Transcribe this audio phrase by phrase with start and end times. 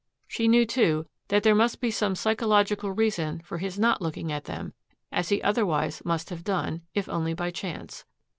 [0.27, 4.45] She knew, too, that there must be some psychological reason for his not looking at
[4.45, 4.73] them,
[5.11, 8.03] as he otherwise must have done, if only by chance.